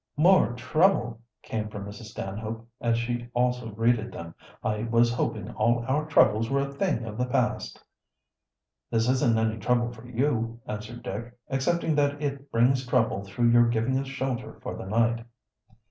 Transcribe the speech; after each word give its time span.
"More 0.17 0.53
trouble!" 0.53 1.21
came 1.43 1.69
from 1.69 1.85
Mrs. 1.85 2.05
Stanhope, 2.05 2.67
as 2.81 2.97
she 2.97 3.27
also 3.35 3.69
greeted 3.69 4.11
them. 4.11 4.33
"I 4.63 4.81
was 4.85 5.13
hoping 5.13 5.51
all 5.51 5.85
our 5.87 6.07
troubles 6.07 6.49
were 6.49 6.61
a 6.61 6.73
thing 6.73 7.05
of 7.05 7.19
the 7.19 7.27
past." 7.27 7.79
"This 8.89 9.07
isn't 9.07 9.37
any 9.37 9.59
trouble 9.59 9.91
for 9.91 10.07
you," 10.07 10.59
answered 10.65 11.03
Dick. 11.03 11.37
"Excepting 11.49 11.93
that 11.97 12.19
it 12.19 12.51
brings 12.51 12.83
trouble 12.83 13.23
through 13.23 13.49
your 13.51 13.67
giving 13.67 13.95
us 13.99 14.07
shelter 14.07 14.59
for 14.63 14.75
the 14.75 14.87
night." 14.87 15.23